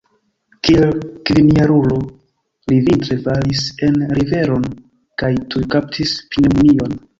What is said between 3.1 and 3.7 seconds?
falis